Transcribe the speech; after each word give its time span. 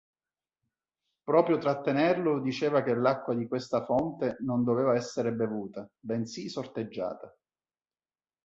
Proprio 1.23 1.59
Trattenerlo 1.59 2.39
diceva 2.39 2.81
che 2.81 2.95
l'acqua 2.95 3.35
di 3.35 3.47
questa 3.47 3.85
fonte 3.85 4.37
non 4.39 4.63
doveva 4.63 4.95
essere 4.95 5.31
bevuta, 5.31 5.87
bensì 5.99 6.49
sorteggiata. 6.49 7.31